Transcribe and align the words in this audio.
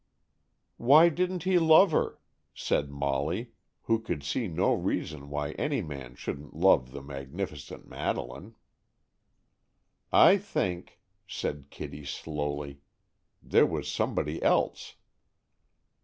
"Why 0.77 1.09
didn't 1.09 1.43
he 1.43 1.59
love 1.59 1.91
her?" 1.91 2.17
said 2.55 2.89
Molly, 2.89 3.51
who 3.83 3.99
could 3.99 4.23
see 4.23 4.47
no 4.47 4.73
reason 4.73 5.29
why 5.29 5.51
any 5.51 5.83
man 5.83 6.15
shouldn't 6.15 6.55
love 6.55 6.89
the 6.89 7.03
magnificent 7.03 7.87
Madeleine. 7.87 8.55
"I 10.11 10.37
think," 10.39 10.99
said 11.27 11.67
Kitty 11.69 12.03
slowly, 12.05 12.79
"there 13.43 13.67
was 13.67 13.91
somebody 13.91 14.41
else." 14.41 14.95